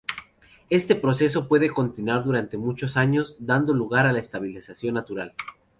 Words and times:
Este 0.71 0.95
proceso 0.95 1.47
puede 1.47 1.69
continuar 1.69 2.23
durante 2.23 2.57
muchos 2.57 2.97
años 2.97 3.35
dando 3.39 3.71
lugar 3.75 4.07
a 4.07 4.09
una 4.09 4.17
estabilización 4.19 4.95
natural. 4.95 5.35